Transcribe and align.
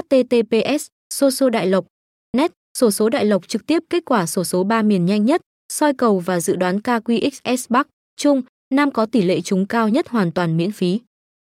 https 0.00 0.86
sổ 1.14 1.30
số 1.30 1.50
đại 1.50 1.66
lộc 1.66 1.86
net, 2.36 2.52
sổ 2.78 2.90
số 2.90 3.08
đại 3.08 3.24
lộc 3.24 3.48
trực 3.48 3.66
tiếp, 3.66 3.82
kết 3.90 4.04
quả 4.04 4.26
sổ 4.26 4.44
số 4.44 4.64
3 4.64 4.82
miền 4.82 5.06
nhanh 5.06 5.24
nhất, 5.24 5.40
soi 5.72 5.94
cầu 5.94 6.18
và 6.18 6.40
dự 6.40 6.56
đoán 6.56 6.78
KQXS 6.78 7.66
Bắc, 7.68 7.88
Trung, 8.16 8.42
Nam 8.74 8.90
có 8.90 9.06
tỷ 9.06 9.22
lệ 9.22 9.40
trúng 9.40 9.66
cao 9.66 9.88
nhất 9.88 10.08
hoàn 10.08 10.32
toàn 10.32 10.56
miễn 10.56 10.72
phí. 10.72 11.00